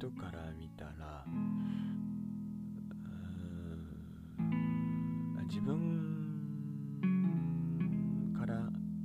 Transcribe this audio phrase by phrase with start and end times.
[0.00, 1.26] 人から見たら
[5.46, 5.76] 自分
[8.34, 8.54] から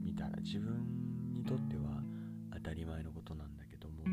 [0.01, 2.01] 見たら自分にとっては
[2.53, 4.05] 当たり前のことなんだけども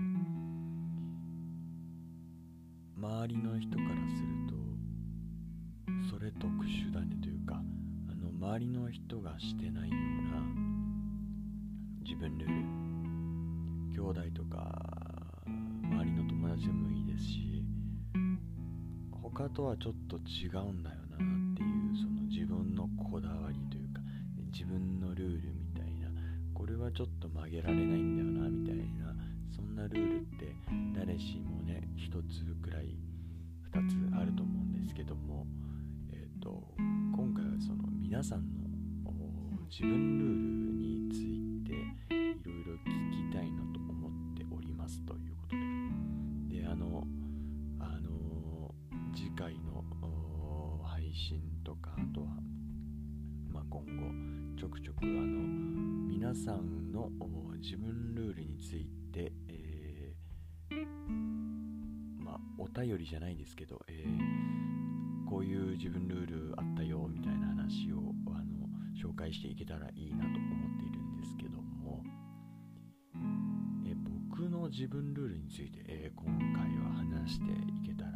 [2.97, 7.63] 周りの人からするとそれ特殊だねというか
[8.11, 9.99] あの周りの人がしてないよう
[10.35, 10.43] な
[12.03, 12.55] 自分ルール
[13.93, 15.23] 兄弟とか
[15.93, 17.63] 周りの友達でもいいですし
[19.11, 21.19] 他とはちょっと違うんだよなっ
[21.55, 24.01] ていうその自分のこだわりというか
[24.53, 26.09] 自分のルールみたいな
[26.55, 29.15] これはちょっと曲げられないんだよなみたいな
[29.55, 30.57] そんなルールって
[30.97, 32.97] 誰しもね一つくらい
[33.63, 35.47] 二つあると思うんですけども
[36.11, 38.73] えっ、ー、と今回はその皆さんの
[39.71, 40.62] 自分ルール
[58.73, 60.87] ついて、えー、
[62.25, 68.67] まあ、お便りじゃないんですけど、えー、こういう自分ルールあったよみたいな話をあの
[68.97, 72.03] 紹介していけたらいいなと思っているんですけども、
[73.85, 73.95] えー、
[74.31, 77.45] 僕の自分ルールについて、え今回は話して
[77.77, 78.12] いけたら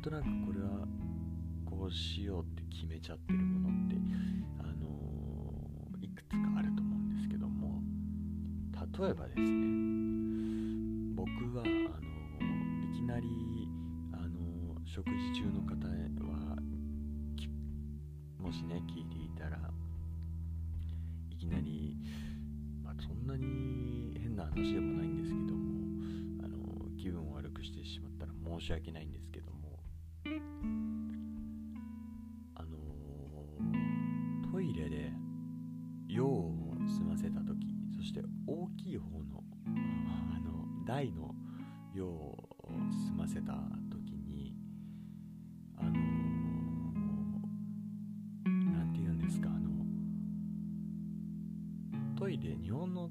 [0.00, 0.70] なんとなくこれは
[1.66, 3.96] こうしようって決めちゃってるものって、
[4.58, 7.82] あのー、いくつかあると思うんですけども
[8.98, 9.44] 例えばですね
[11.14, 13.28] 僕はあのー、いきなり、
[14.14, 16.56] あのー、食事中の方は
[18.38, 19.58] もしね聞いていたら
[21.30, 21.98] いきなり、
[22.82, 25.68] まあ、そんなに変な話でもないんですけども、
[26.42, 29.59] あの気分を悪くしてしまったら申し訳ないんですけども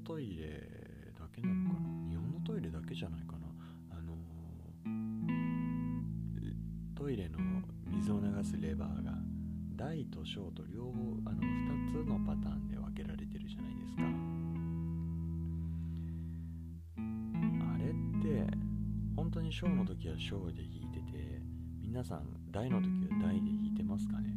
[0.04, 1.86] トイレだけなのかな？
[2.10, 3.38] 日本のトイレだけじゃないかな？
[6.94, 7.38] トイレの
[7.86, 9.12] 水を流すレバーが
[9.74, 10.90] 大と小と両方
[11.24, 14.02] あの2つのパターンで分けられてるじゃないですか。
[17.74, 17.88] あれっ
[18.22, 18.46] て
[19.16, 21.40] 本当に小の時は小で弾いてて
[21.80, 24.34] 皆さん大の時は大で弾いてますかね？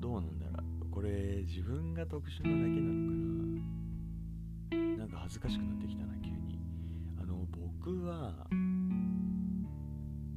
[0.00, 0.65] どうなんだろう？
[0.96, 3.10] これ自分が特殊なだけなのか
[4.96, 4.96] な。
[4.96, 6.58] なんか恥ずかしくなってきたな急に。
[7.20, 7.46] あの
[7.84, 8.46] 僕は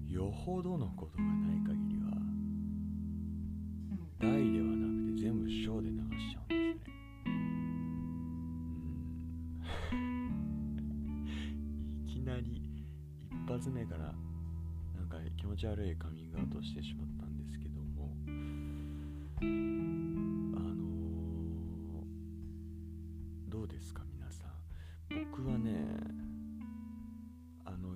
[0.06, 2.12] よほどのことがない限りは
[4.20, 6.84] 大ではなくて全部小で流しちゃうんですね。
[9.94, 11.24] うん。
[12.06, 12.62] いきなり
[13.32, 14.14] 一発目から
[14.98, 18.14] なんか気持ち悪いカミングアウトしてしまったんですけども。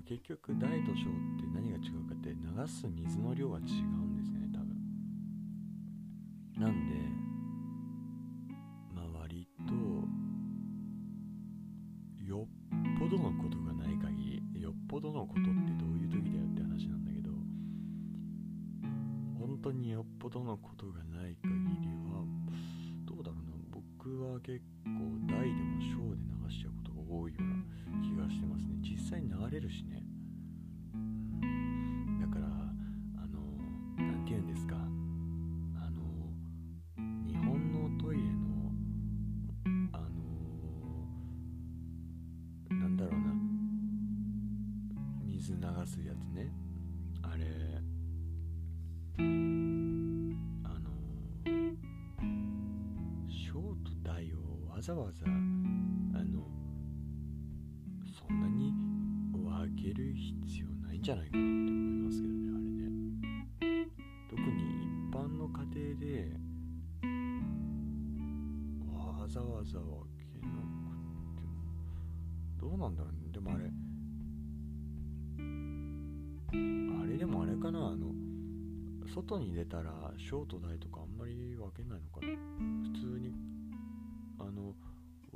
[0.06, 2.36] 結局大と小って何が違うかって流
[2.68, 4.76] す水の量が違うんですね多分。
[6.60, 7.03] なんで
[54.94, 56.46] ざわざあの
[58.16, 58.72] そんなに
[59.32, 63.88] 分ける必要ないんじゃないかなって思いますけどねあれね。
[64.30, 64.46] 特に
[64.84, 66.30] 一般の家庭で
[68.86, 70.52] わざわざ分けな
[70.92, 71.02] く
[71.34, 71.58] ても
[72.60, 73.18] どうなんだろうね。
[73.32, 73.64] でもあれ
[77.02, 78.12] あれでもあれかなあの
[79.12, 82.28] 外に出たら小と大とかあんまり分けないのかな。
[82.92, 83.34] 普通に
[84.38, 84.74] あの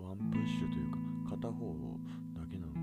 [0.00, 0.98] ワンプッシュというか
[1.36, 1.74] 片方
[2.34, 2.78] だけなのか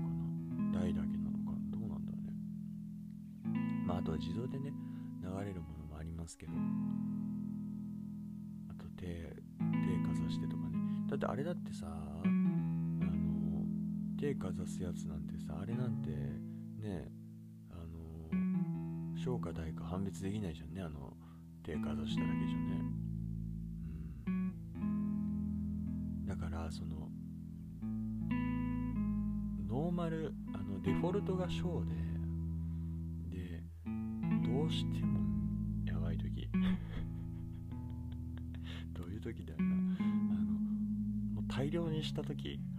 [0.72, 0.80] な？
[0.80, 1.56] 大だけなのか？
[1.70, 3.60] どうなんだろうね。
[3.86, 4.72] まああとは自動でね
[5.22, 6.52] 流れるものもありますけど。
[8.68, 9.12] あと手手
[10.06, 10.78] かざしてとかね。
[11.08, 13.64] だってあれだってさあの
[14.18, 17.08] 手かざすやつなんてさあれなんてね
[17.70, 18.28] あの
[19.16, 20.82] 小か大か判別できないじゃんね。
[20.82, 21.16] あの
[21.64, 22.95] 手かざしただけじゃね。
[26.70, 27.08] その
[29.68, 31.94] ノーマルあのデフォルトが小で
[33.36, 33.62] で
[34.48, 35.20] どうしても
[35.86, 36.48] やばい時。
[38.94, 39.64] どういう時だよな。
[39.64, 40.52] あの
[41.34, 42.58] もう大量にした時。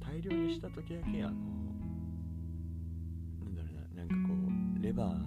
[0.00, 1.34] 大量にした時だけあの
[3.44, 4.34] なんだろうななんかこ
[4.78, 5.21] うレバー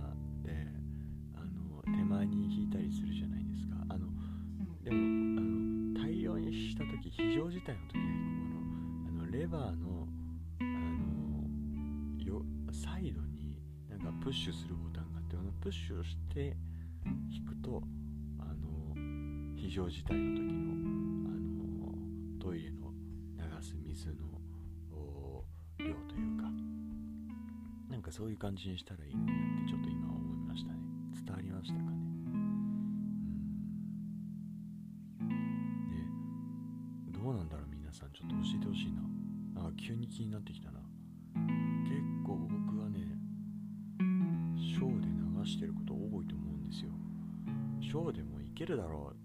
[16.36, 16.58] して
[17.32, 17.82] 引くと
[18.40, 18.94] あの
[19.56, 22.92] 非常事態の時のあのトイレの
[23.38, 24.16] 流す水の
[25.80, 26.44] 量というか
[27.90, 30.80] なんかそういう感じにしたらいいのになってちょっと今思いましたね。
[31.26, 31.88] 伝わりましたかね。
[35.22, 37.12] うん。
[37.14, 38.12] でどうなんだろう皆さん。
[38.12, 39.62] ちょっと教えてほしいな。
[39.62, 40.85] なんか急に気になってきたな。
[47.96, 49.25] 今日でもいけるだろう。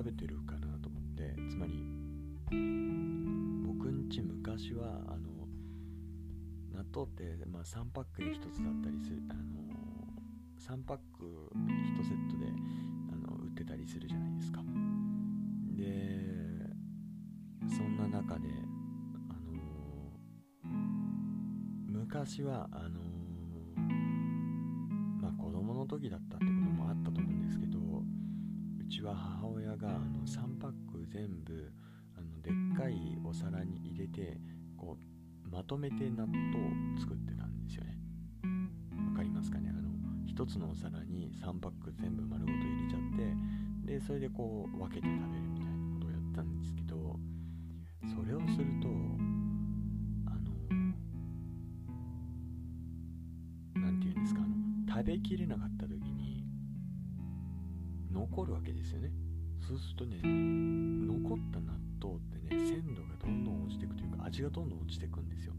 [0.00, 1.74] 食べてるかなと思ってつまり
[3.66, 5.46] 僕んち昔はあの
[6.72, 9.40] 納豆って、まあ、3パックで1つだったりするあの
[10.58, 12.46] 3パック1セットで
[13.12, 14.62] あの売ってたりするじゃないですか。
[15.76, 15.84] で
[17.68, 18.48] そんな中で
[19.28, 19.52] あの
[21.88, 23.00] 昔はあの
[25.20, 26.46] まあ子供の時だったって
[31.10, 31.72] 全部
[32.16, 34.38] あのでっかいお皿に入れて
[34.76, 34.96] こ
[35.44, 37.98] うまとめて納豆を作ってたんですよね。
[39.10, 39.70] わかりますかね？
[39.70, 39.90] あの
[40.26, 43.00] 1つのお皿に3パック全部丸ごと入れちゃっ
[43.86, 47.18] てでそれでこう分けて食べるみたいなことをやったんですけど
[48.14, 48.88] それをすると
[50.26, 50.52] あの
[53.74, 54.40] 何て言うんですか？
[54.42, 54.54] あの
[54.88, 56.44] 食べきれなかった時に
[58.12, 59.10] 残るわけですよね。
[59.70, 61.72] そうするとね残った納
[62.02, 65.52] 豆ってね鮮度がどんどん落ちていくというか味がどんどん落ちていくんですよ。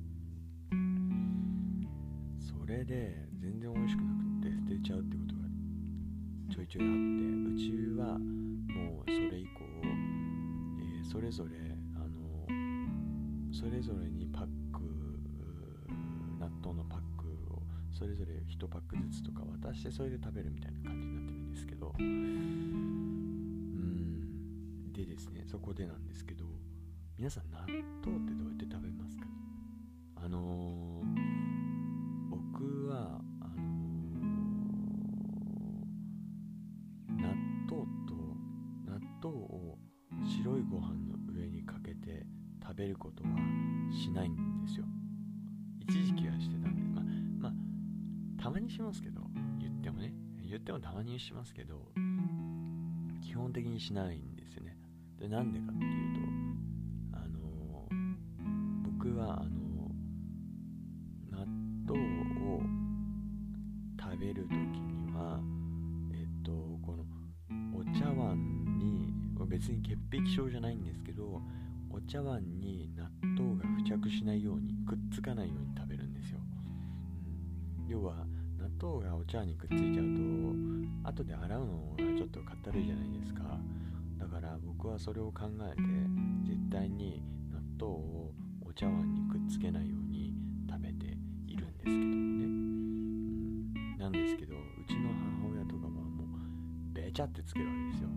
[2.38, 5.42] それで全然美味しくなくて捨てちゃうってことが
[6.54, 11.56] ちょいちょいあってうちはもうそれ以降、えー、それぞれ
[11.96, 14.82] あのそれぞれにパック
[16.38, 17.62] 納豆のパックを
[17.94, 21.96] それぞれ1パックずつとか渡してそれで食べるみたいな感じになってるんですけど
[25.06, 26.46] でですねそこでなんですけど
[27.18, 29.26] 皆さん納豆ってどうやって食べますか？
[30.16, 31.08] あのー、
[32.30, 37.34] 僕はあのー、納
[37.68, 38.14] 豆と
[38.86, 39.80] 納豆を
[40.24, 42.28] 白いご飯の上にかけて
[42.62, 43.30] 食べることは
[43.92, 44.86] しないんですよ。
[45.80, 47.04] 一時期はしてたんでまあ
[47.40, 47.54] まあ
[48.42, 49.22] たまにしますけど
[49.60, 50.14] 言ってもね
[50.48, 51.92] 言ってもたまにしますけど
[53.22, 54.71] 基本的にしないんですよね。
[55.22, 57.88] でなんでかっていうとあの
[58.98, 59.92] 僕はあの
[61.30, 61.46] 納
[61.86, 62.00] 豆
[62.56, 62.62] を
[64.02, 65.40] 食べる時には
[66.12, 66.52] えっと
[66.84, 67.06] この
[67.78, 68.36] お茶碗
[68.80, 69.14] に
[69.46, 71.40] 別に潔癖症じゃないんですけど
[71.92, 76.40] お茶碗に納豆が付着しないようにくっつかないように食べるんですよ、
[77.84, 78.26] うん、要は
[78.58, 80.06] 納豆がお茶碗にくっついちゃう
[81.04, 83.42] と後で洗うのがちょっとかったるいじゃないですか。
[84.22, 85.82] だから僕はそれを考えて
[86.46, 88.32] 絶対に納豆を
[88.64, 90.32] お茶碗にくっつけないように
[90.70, 95.10] 食べているんですけどもね、うん、なんですけどうちの
[95.42, 98.10] 母親とかはもうべちゃってつけるわけですよ。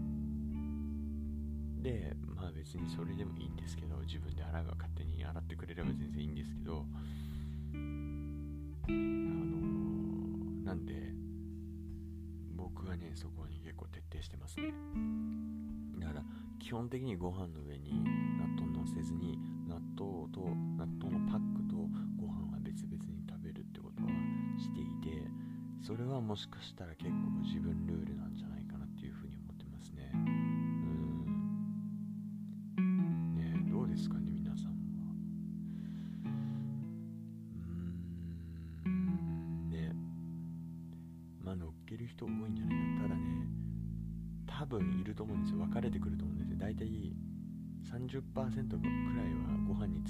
[1.80, 6.84] でまあ別にそれでもいいんですけど自分で洗うが勝手に洗ってくれれば全然いいんですけど
[7.72, 7.76] あ
[8.88, 8.94] の
[10.64, 11.14] なんで
[12.54, 15.23] 僕はねそこに結構徹底してますね。
[16.04, 16.24] だから
[16.58, 18.04] 基本的にご飯の上に
[18.38, 20.40] 納豆のせずに納豆と
[20.76, 21.76] 納豆のパックと
[22.20, 24.10] ご飯は別々に食べるってことは
[24.58, 25.26] していて
[25.82, 28.53] それはもしかしたら結構自分ルールなんじゃない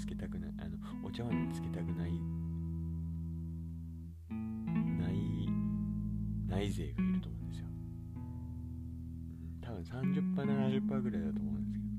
[0.05, 2.11] つけたくないあのお茶碗につけたくない
[4.29, 5.49] ない
[6.47, 7.65] ない勢がいると思うんですよ、
[9.61, 11.94] 多分 30%70% ぐらいだと思うんですけど。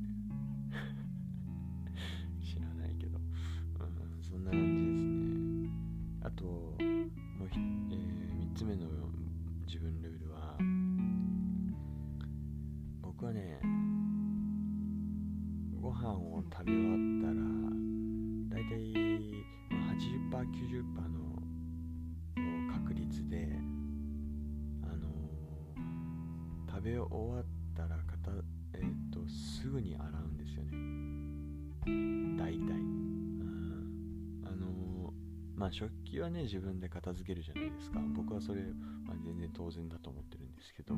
[36.21, 38.01] はね自分で片付けるじゃないですか。
[38.15, 38.63] 僕はそれ、
[39.05, 40.95] まあ、全然当然だと思ってるんですけど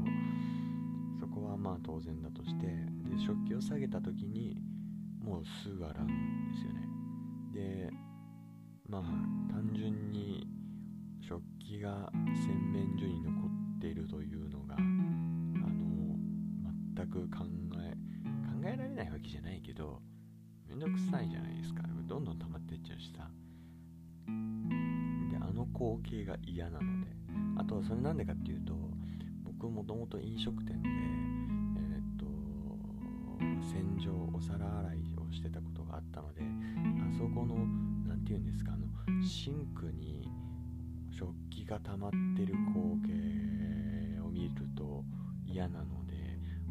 [1.21, 4.61] そこはまあ当然だとしてで食器を下げた時に
[5.21, 6.07] もうすぐ洗うん
[6.53, 6.81] ですよね。
[7.53, 7.91] で
[8.89, 9.03] まあ
[9.53, 10.47] 単純に
[11.21, 13.33] 食器が洗面所に残
[13.77, 16.17] っているというのがあの
[16.95, 17.45] 全く考
[17.83, 20.01] え考えられないわけじゃないけど
[20.67, 21.83] めんどくさいじゃないですか。
[22.07, 23.29] どんどん溜まってっちゃうしさ。
[25.79, 27.07] 光景が嫌なので
[27.57, 28.75] あとはそれなんでかっていうと
[29.45, 32.27] 僕もともと飲食店でえー、っと
[33.65, 37.55] 洗浄お皿洗いをしてたことがあったのであそこの
[38.07, 40.29] 何て言うんですかあのシンクに
[41.11, 45.05] 食器が溜まってる光景を見ると
[45.47, 46.15] 嫌なので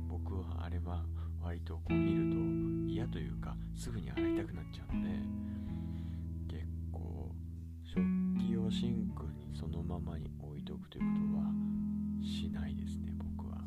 [0.08, 1.04] 僕はあれは
[1.42, 5.10] 割とこう見ると嫌というかすぐに洗いたくなっちゃうので
[8.68, 11.44] 器をシンクにそのままに置いておくということは
[12.22, 13.58] しないですね僕は。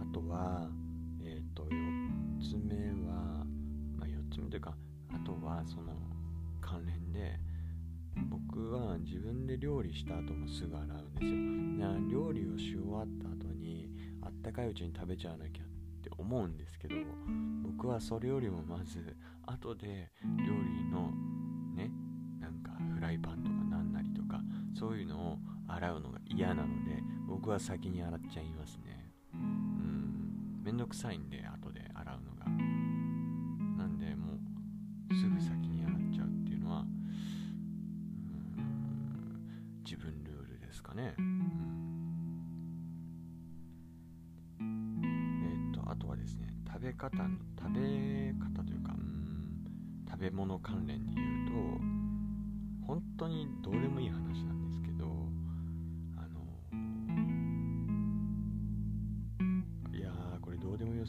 [0.00, 0.70] あとは
[1.22, 1.68] えっ、ー、と4
[2.40, 3.44] つ目は
[3.98, 4.74] まあ4つ目というか
[5.12, 5.92] あとはその
[6.62, 7.38] 関連で
[8.30, 13.90] 僕は自分で料理した後もすぐ洗うんですよ料理をし終わった後に
[14.22, 15.66] あったかいうちに食べちゃわなきゃっ
[16.02, 16.94] て思うんですけど
[17.64, 21.12] 僕はそれよりもまず後で料理の
[21.74, 21.90] ね
[22.40, 24.40] なんかフライパンとかなんなりとか
[24.78, 29.12] そういうのを洗うのが嫌なので僕は先に洗っちゃいますね。
[29.32, 30.62] うん。
[30.62, 31.63] めんどくさいんで後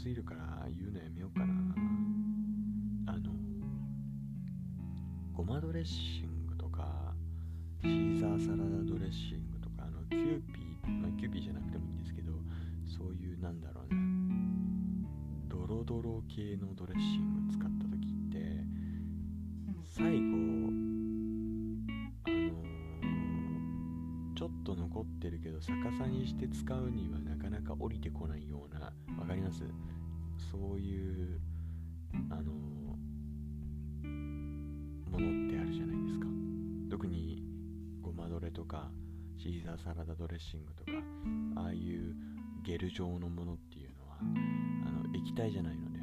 [0.05, 1.53] すぎるから言うのやめようかな。
[3.07, 3.31] あの
[5.33, 7.15] ごまドレッシングとか
[7.81, 12.33] シーザーサラダドレッシングとかあのキューピーまあキューピーじゃなくてもいいんですけど
[12.85, 13.99] そういうなんだろうな
[15.47, 17.44] ドロドロ系のドレッシング。
[25.35, 29.63] るけど逆さにして使うにはなかなか降りてこないような分かります？
[30.51, 31.39] そういう
[32.29, 32.51] あの
[35.11, 36.27] ものってあるじゃないですか。
[36.89, 37.43] 特に
[38.01, 38.89] ごまどれとか
[39.37, 40.91] シーザーサラダドレッシングとか
[41.57, 42.15] ああいう
[42.63, 44.23] ゲル状のものっていうのはあ
[44.91, 45.99] の液体じゃないので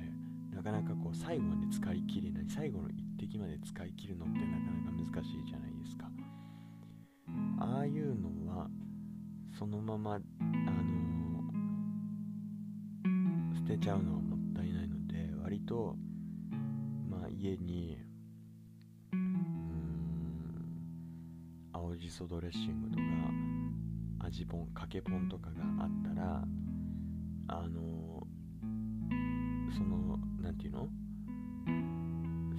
[0.55, 6.11] なかなかこう最後まで使い切れない最後の一滴まで使い切るのってなかなか難しいじゃないですか。
[7.59, 8.68] ああいうのは
[9.62, 15.94] そのままあのー、捨てちゃうのはもったいないので割と
[17.09, 17.96] まあ家に
[19.12, 19.20] うん
[21.72, 26.42] 青じそドレッシングとか味ぽんかけぽんとかがあったら
[27.46, 30.88] あのー、その何て言うの？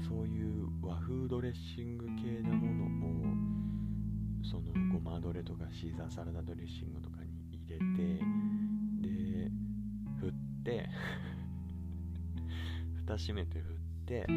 [0.07, 3.32] そういう和風ドレッシング系なものを
[4.43, 7.83] そのごまどれとかシーザーサラダドレッシングとかに入れて
[9.01, 9.49] で
[10.19, 10.87] 振って
[13.05, 13.75] 蓋閉めて振っ
[14.05, 14.33] て使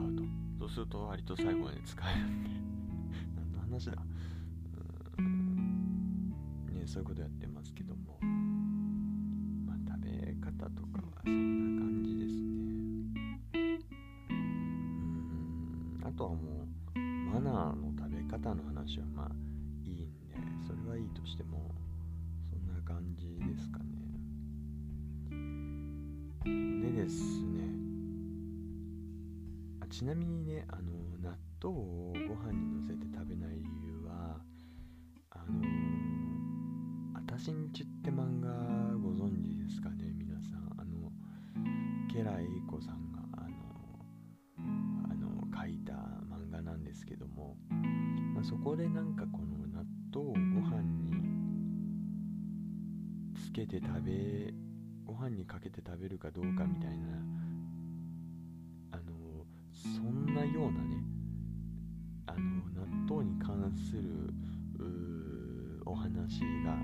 [0.00, 0.24] うと。
[0.58, 2.48] そうすると割と最後まで使えるんで。
[3.36, 4.02] 何の話だ？
[5.18, 6.30] うん。
[6.72, 8.18] ねそういうことやってますけども。
[9.66, 12.46] まあ食べ方とかはそんな感じですね。
[14.30, 14.36] うん。
[16.04, 17.85] あとはもうマナーの
[18.36, 19.30] 方の話はまあ
[19.84, 19.96] いいん
[20.28, 21.74] でそれはいいとしても
[22.50, 23.84] そんな感じですかね。
[26.44, 27.64] でですね
[29.80, 34.38] あちなみにねあの納豆をご飯にのせて食べない理由は
[35.30, 35.62] あの
[37.18, 38.50] 「あたしんち」って漫画
[38.98, 40.68] ご存知ですかね皆さん。
[40.78, 41.10] あの
[42.14, 43.56] 家来英子さんがあの
[45.10, 45.94] あの書いた
[46.28, 47.56] 漫画なんですけども。
[48.36, 49.82] まあ、そこでなんかこの納
[50.14, 51.16] 豆をご飯に
[53.34, 54.52] つけて食べ
[55.06, 57.06] ご飯にかけて食べるかどうかみたいな
[58.92, 61.02] あのそんなようなね
[62.26, 62.38] あの
[62.74, 64.34] 納豆に関する
[65.86, 66.76] お話が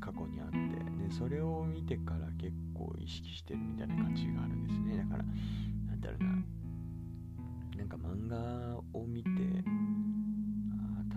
[0.00, 0.56] 過去にあって
[1.06, 4.96] でそれを見てから結構意識してるみたいな感じがあるんですね。
[4.96, 5.24] だから
[5.86, 6.62] なんだろうな
[7.76, 9.30] なんか漫画を見て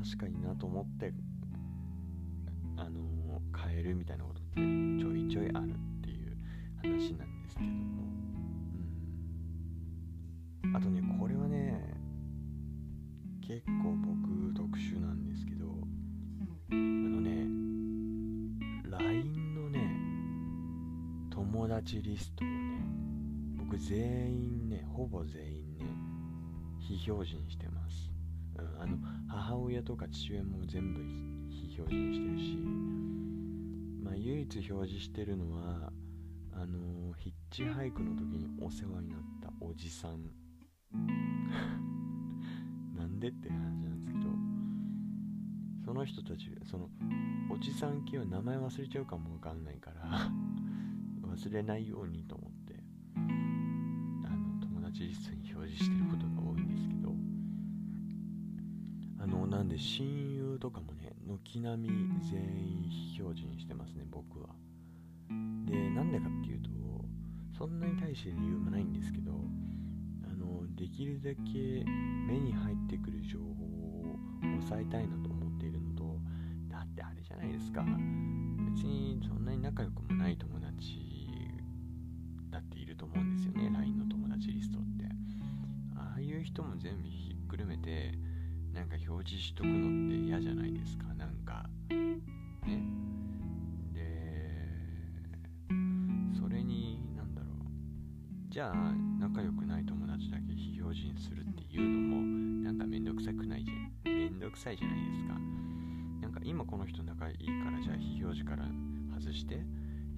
[0.05, 1.11] 確かになと思って
[2.77, 6.37] あの変えるみたいなことってちょいちょいあるっていう
[6.77, 8.03] 話なんですけども、
[10.65, 11.95] うん、あとねこれはね
[13.41, 15.65] 結構僕特殊なんですけど
[16.71, 17.47] あのね
[18.87, 19.89] LINE のね
[21.31, 22.53] 友達リストをね
[23.57, 25.85] 僕全員ねほぼ全員ね
[26.79, 27.74] 非表示にしてます、
[29.55, 30.99] 母親とか父親も全部
[31.49, 32.57] 非表示にしてるし
[34.03, 35.93] まあ唯一表示してるのは
[36.53, 40.29] あのヒッチハイクの時にお世話になったおじさん。
[42.95, 44.25] なんでって話なんですけど
[45.85, 46.89] その人たちその
[47.49, 50.31] おじさん系は名前忘れちゃうかもわかんないから
[51.23, 52.83] 忘れないようにと思って
[53.15, 53.19] あ
[54.29, 57.14] の友達リストに表示してることが多いんですけど
[59.25, 61.89] あのなんで親友とかもね軒並み
[62.29, 62.85] 全員
[63.15, 64.49] 非表示にしてますね僕は。
[65.65, 66.69] でなんでかっていうと
[67.57, 69.31] そんなに大して理由もないんですけど
[70.29, 71.83] あのできるだけ
[72.29, 74.17] 目に入ってくる情報を
[74.61, 76.19] 抑えたいなと思っているのと
[76.69, 77.81] だってあれじゃないですか。
[77.81, 80.99] 別にそんなに仲良くもない友達
[82.51, 85.05] だっていると思うんですよね LINE の友達リストって。
[85.95, 88.13] ああいう人も全部ひっくるめて
[88.75, 91.05] なんか表示しとくのって嫌じゃないですか？
[91.13, 92.19] なんかね？
[93.93, 94.01] で
[96.38, 97.51] それになんだろう。
[98.49, 98.75] じゃあ
[99.17, 102.21] 仲良くない友達だけ非表示にするっていうのも
[102.65, 105.33] なんかめんどくさくないじゃんめんどくさいじゃないですか。
[106.21, 108.65] なんか今この人仲いいからじゃあ非表示から
[109.17, 109.63] 外して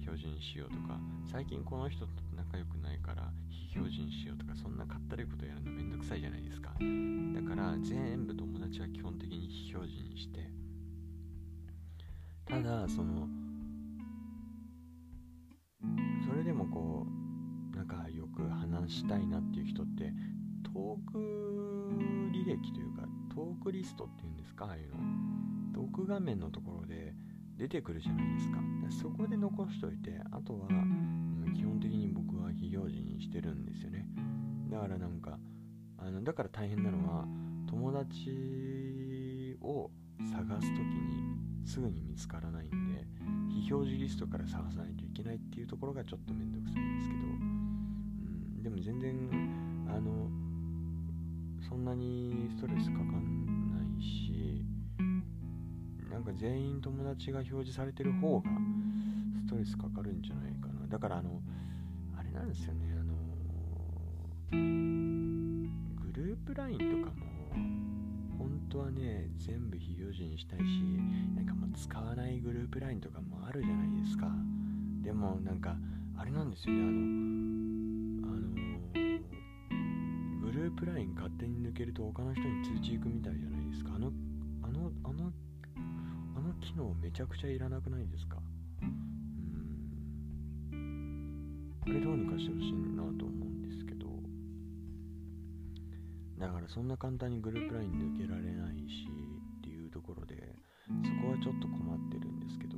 [0.08, 0.98] 表示にしようとか
[1.30, 6.70] 最近この人と仲良くないから非表示にしようとかそんなかったるいことやるのめんどくさいじゃないですか。
[6.70, 10.48] だから全部友達は基本的に非表示にして
[12.46, 13.28] ただその
[16.26, 17.06] それでもこ
[17.74, 20.12] う仲良く話したいなっていう人って
[20.64, 21.18] トーク
[22.32, 23.02] 履歴というか
[23.34, 24.96] トークリストっていうんですかああいうの。
[25.74, 27.14] トーク画面のところで
[27.58, 28.58] 出てくるじゃないですか。
[28.90, 30.68] そこで残しといてあとは、
[31.54, 34.06] 基本的に僕は非表示にしてるんですよね。
[34.70, 35.38] だからなんか
[35.98, 37.26] あのだから大変なのは
[37.68, 43.04] 友達を探す時にすぐに見つからないんで
[43.50, 50.30] 非表示リストから探さないといけないっていうところがちょっとめんどくさいんですけど、うん、でも全然あの
[51.68, 53.37] そんなにストレスかかんない
[56.28, 58.50] か全員友達が表示されてる方が
[59.46, 60.86] ストレスかかるんじゃないかな。
[60.88, 61.40] だからあの
[62.18, 62.92] あれなんですよね。
[62.92, 63.14] あの
[64.52, 67.26] グループ LINE とかも
[68.38, 70.62] 本当はね全部非表示にしたいし
[71.36, 74.28] なんかもう使わないグループ LINE とかもあるじゃないですか。
[75.02, 75.76] でもなんか
[76.16, 76.80] あれなんですよね。
[76.82, 76.90] あの
[78.26, 78.48] あの
[80.40, 83.94] グループ LINE 勝手に抜けると他の人に通知行くみたいじゃないですか。
[83.94, 84.12] あの
[86.60, 88.38] 機能めちゃくちゃいらなくないですか？
[88.82, 91.72] うん。
[91.82, 94.06] あれどうにかしてほしいなと思うんですけど。
[96.38, 99.08] だからそんな簡単にグループ LINE 抜けられないし
[99.58, 100.54] っていうところで
[100.86, 100.92] そ
[101.22, 102.76] こはちょっと困ってるんですけど。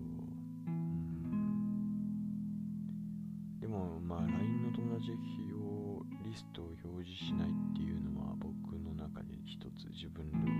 [3.61, 10.51] でもまあ LINE の友達費用リストを表示しないっていうのは僕の中で一つ自分ルール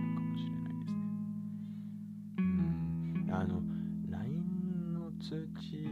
[5.31, 5.87] 通知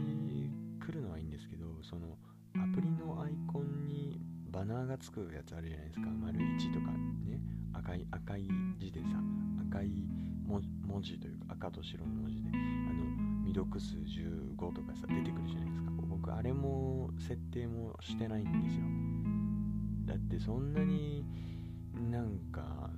[0.85, 2.17] 来るのはいいんですけどその
[2.55, 4.19] アプリのアイコンに
[4.51, 6.07] バナーがつくやつあるじゃないですか。
[6.09, 6.91] 丸1とか
[7.23, 7.39] ね。
[7.71, 9.07] 赤い赤い字でさ
[9.69, 10.03] 赤い
[10.45, 12.49] 文字というか赤と白の文字で。
[12.49, 12.53] あ
[12.91, 15.91] の未読数15とかさ出てくるじゃないですか。
[16.09, 18.83] 僕あれも設定もしてないんですよ。
[20.05, 21.23] だってそんなに
[22.11, 22.89] なんか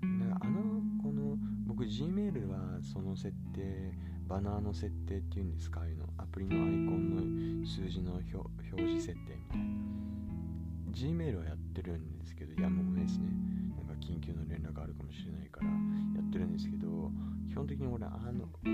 [0.00, 3.92] なんかあのこの僕 Gmail はその設定
[4.30, 5.80] バナーの設定っていうんですか？
[5.80, 8.30] ああいうのアプリのアイコンの数字の表
[8.78, 9.64] 示設定みたいな
[10.94, 13.26] Gmail はやってるんですけど、いやもうごめんですね。
[13.76, 15.74] なんか緊急の連絡あるかもしれないからや
[16.22, 17.10] ってるんですけど、
[17.48, 18.70] 基本的に俺、あの、俺、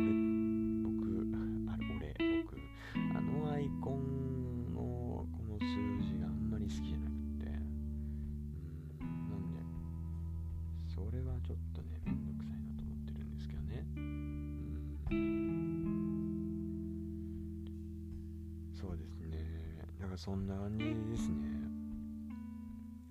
[20.16, 21.46] そんな感じですね。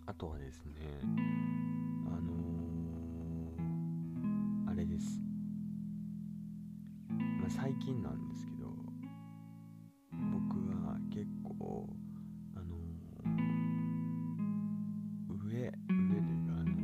[0.08, 0.74] あとはですね
[2.08, 5.20] あのー、あれです、
[7.10, 8.68] まあ、最近なんですけど
[10.32, 11.89] 僕は結構
[12.56, 16.76] あのー、上上というかあの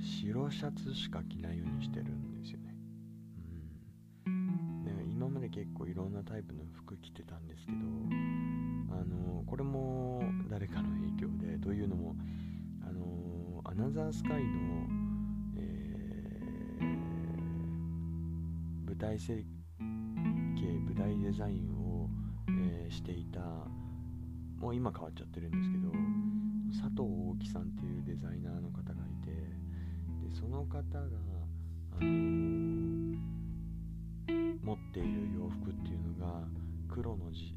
[0.00, 2.74] 白シャツしか着ないようにしてるんですよね。
[4.26, 4.84] うん。
[4.84, 7.78] で今まで結構いろんなタイプの服着てたんですけど
[9.00, 12.16] あのこれも誰かの影響でというのも
[12.82, 14.38] あのアナザースカイの、
[15.58, 16.84] えー、
[18.86, 19.44] 舞台設
[20.56, 22.08] 計舞台デザインを、
[22.48, 23.40] えー、していた
[24.58, 25.90] もう今変わっちゃってるんですけど
[26.70, 29.30] 佐藤大樹さんっていうデザイナーの方がいて
[30.28, 30.84] でその方が、
[31.92, 33.18] あの、
[34.62, 36.48] 持っている洋服っていうのが
[36.88, 37.54] 黒のじ、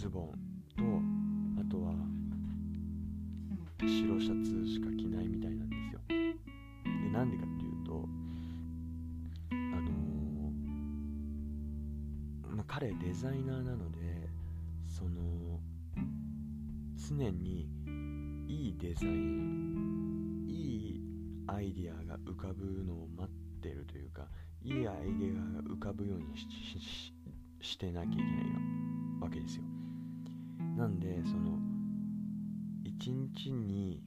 [0.00, 0.32] ズボン
[0.78, 0.82] と
[1.60, 1.92] あとは
[3.80, 6.00] 白シャツしか着ないみたいなんですよ。
[6.08, 8.08] でなんでかっていうと
[9.50, 14.30] あのー、まあ、彼デザイナーなので
[14.88, 15.60] その
[16.96, 17.68] 常に
[18.48, 21.00] いいデザインいい
[21.46, 24.28] アイディアが浮かぶのを待ってるというか
[24.62, 26.24] いいアイディアが浮かぶように
[27.60, 28.24] してなきゃいけない
[29.20, 29.69] わけですよ。
[30.80, 31.58] なんでその
[32.82, 34.02] 一日に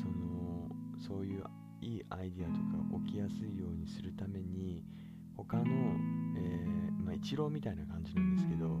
[0.00, 0.70] その
[1.04, 1.42] そういう
[1.80, 4.84] いいアイディアとか起きやすいようにするために
[5.36, 8.78] 他の、えー、まあ、イチローみたいな感じなんですけど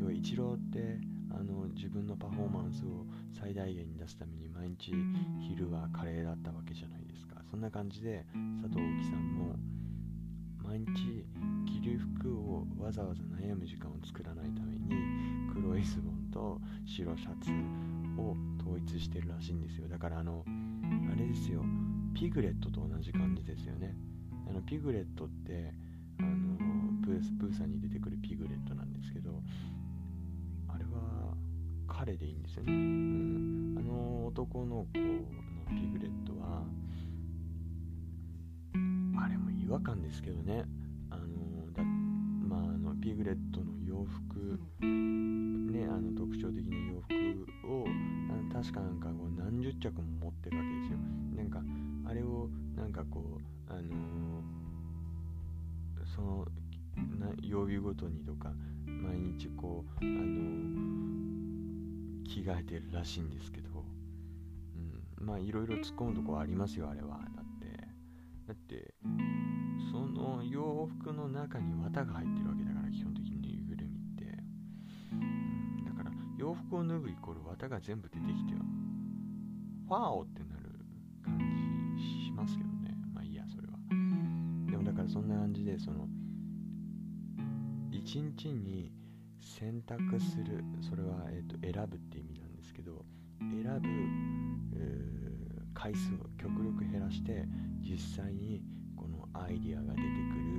[0.00, 0.98] 要はイチローって
[1.30, 3.06] あの自分のパフォーマンスを
[3.38, 4.92] 最大限に出すために毎日
[5.46, 7.36] 昼はカレーだったわけじゃないですか。
[7.48, 8.26] そんな感じで
[8.60, 9.54] 佐藤大樹さんも
[10.64, 11.24] 毎日
[11.80, 14.90] 着る服をわざわざ悩む時間を作らないために
[15.52, 17.50] 黒いズボンと白シャツ
[18.20, 19.86] を統一してるらしいんですよ。
[19.88, 20.44] だからあの
[21.12, 21.62] あれですよ。
[22.12, 23.94] ピグレットと同じ感じですよね。
[24.48, 25.72] あのピグレットって
[26.18, 26.56] あの
[27.00, 29.42] ブースブーサに出てくるピグレットなんですけど
[30.68, 31.34] あれは
[31.86, 35.20] 彼でいいんですよね、うん、あの男の子の
[35.70, 36.62] ピグレットは
[39.22, 40.64] あれも違和感ですけどね。
[41.10, 47.14] あのだまああのピグレットの洋服ねあの特徴的な洋服
[47.72, 47.86] を
[48.52, 50.98] 確かなんかこう何十着も持ってるわけですよ。
[51.36, 51.62] なんか
[52.08, 53.84] あれをなんかこうあのー、
[56.06, 56.46] その
[57.42, 58.52] 曜日ごとにとか
[58.86, 63.84] 毎日こうあのー、着替えてるらしいんですけど、
[65.20, 67.20] うん、まあいろいろ突っ込むとこありますよあれは。
[67.36, 67.64] だって。
[68.46, 68.94] だって
[69.90, 72.63] その洋服の中に綿が入ってるわけ
[76.54, 78.54] 洋服を脱ぐイコール綿が全部出てきて
[79.88, 80.86] ファーオってなる
[81.24, 81.38] 感
[81.98, 82.96] じしますけどね。
[83.12, 83.74] まあいいやそれは。
[84.70, 86.06] でもだからそんな感じでその
[87.90, 88.92] 一日に
[89.40, 93.04] 選択するそれは、えーと、選ぶって意味なんですけど
[93.40, 93.88] 選ぶ
[95.74, 97.44] 回数を極力減らして
[97.82, 98.62] 実際に
[98.96, 100.54] このアイディアが出てくる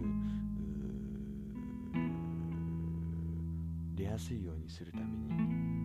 [3.95, 5.84] 出やすいようにするために、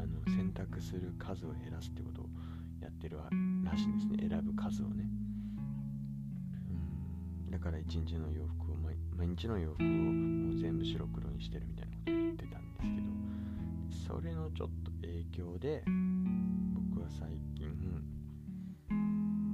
[0.00, 2.24] あの選択する数を減らすってことを
[2.80, 4.28] やってるらしいんですね。
[4.30, 5.04] 選ぶ数をね、
[7.44, 8.76] うん、だから一日の洋服を
[9.16, 12.82] 毎日の洋服をもう全部白黒にしてるみたいなことを言ってたんです
[14.06, 15.84] けどそれのちょっと影響で
[16.90, 17.68] 僕は最近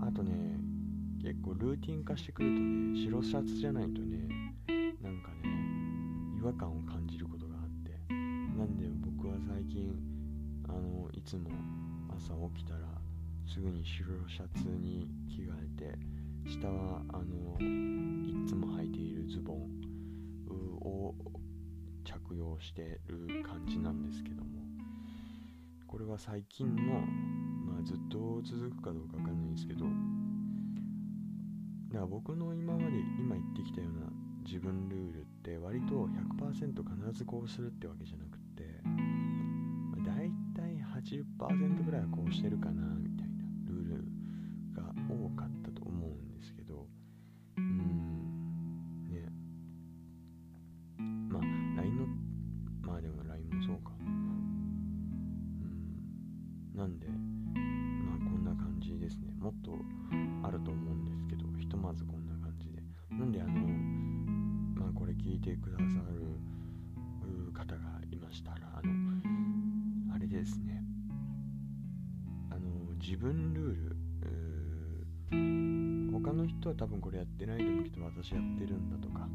[0.00, 0.32] あとね
[1.20, 4.28] 結構ルーティン化してくるとね白シャツじゃないとね
[5.02, 5.50] なんかね
[6.38, 7.66] 違和感を感じることがあって。
[8.56, 10.15] なんで僕は最近
[10.68, 11.50] あのいつも
[12.10, 12.86] 朝起きたら
[13.46, 15.92] すぐに白シャツに着替え
[16.44, 19.66] て下はあのいつも履いているズボン
[20.82, 21.14] を
[22.04, 24.62] 着用してる感じなんですけども
[25.86, 26.82] これは最近の、
[27.64, 29.90] まあ、ずっと続くかどうかわかんないんですけどだ
[31.94, 34.06] から僕の今まで今言ってきたような
[34.44, 38.45] 自分ルールって割と100%必ずこうするってわけじゃなくて、
[41.00, 44.04] 80%ぐらいはこうしてるかなみたいなルール
[44.74, 46.86] が多かったと思うんですけど
[47.58, 49.28] うんね。
[51.28, 51.42] まあ
[51.82, 52.06] LINE の
[52.80, 53.92] まあでも LINE もそうか。
[54.00, 54.16] うん
[56.74, 59.32] なんでまあこんな感じですね。
[59.38, 59.72] もっと
[60.46, 62.82] あると思うんですけどひとまずこんな感じで。
[63.10, 63.52] なんであの
[64.80, 66.26] まあこれ聞いてくださる
[67.52, 68.95] 方がいましたらあの
[73.00, 73.96] 自分ルール
[76.12, 79.28] 他の人は多分これやってないと思うけど私やってるんだとか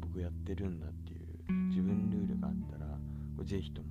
[0.00, 2.98] 僕やってるんだっていう自分ルールがあったら
[3.44, 3.88] ぜひとも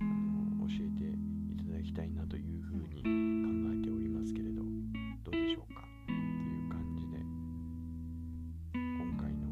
[0.00, 1.04] あの教えて
[1.62, 3.08] いただきたいなというふうに考
[3.74, 4.62] えておりますけれど
[5.24, 5.82] どうでしょうか？
[5.82, 7.18] っていう感じで
[8.74, 9.48] 今回の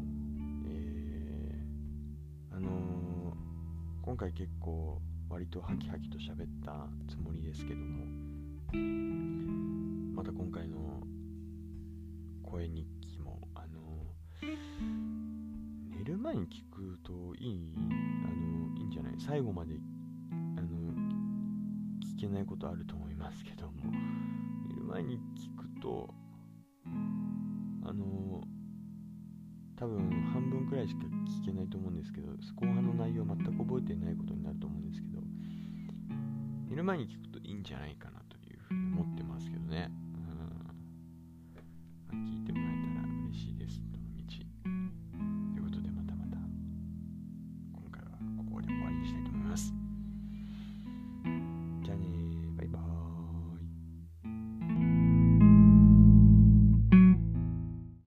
[0.67, 3.33] えー、あのー、
[4.01, 8.05] 今回結構割とハキハキと喋ったつもりですけども
[10.15, 11.01] また今回の
[12.43, 14.15] 声日記もあの
[15.97, 19.13] 寝る前に聞くといいあのいいんじゃない？
[19.19, 19.75] 最後まで
[20.31, 20.67] あの
[22.17, 23.91] 聞けないことあると思いますけども
[24.67, 26.13] 寝る前に聞くと
[27.85, 28.41] あの
[29.75, 31.01] 多分半分くらいしか
[31.41, 32.37] 聞けないと思うんですけど後
[32.73, 35.21] 半の内容全く覚えてないことになると思うんですけど
[36.69, 38.32] 寝る前に聞くといいんじゃないかなと。
[38.93, 39.91] 思ってますけどね。